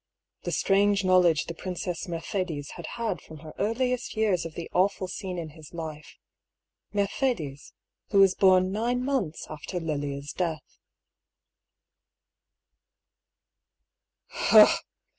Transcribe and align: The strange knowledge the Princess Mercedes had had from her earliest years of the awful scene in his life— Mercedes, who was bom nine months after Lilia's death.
The 0.45 0.51
strange 0.51 1.03
knowledge 1.03 1.45
the 1.45 1.53
Princess 1.53 2.07
Mercedes 2.07 2.71
had 2.71 2.87
had 2.97 3.21
from 3.21 3.41
her 3.41 3.53
earliest 3.59 4.17
years 4.17 4.45
of 4.47 4.55
the 4.55 4.67
awful 4.73 5.07
scene 5.07 5.37
in 5.37 5.49
his 5.49 5.75
life— 5.75 6.17
Mercedes, 6.91 7.71
who 8.09 8.17
was 8.21 8.33
bom 8.33 8.71
nine 8.71 9.05
months 9.05 9.45
after 9.47 9.79
Lilia's 9.79 10.33
death. 10.33 10.79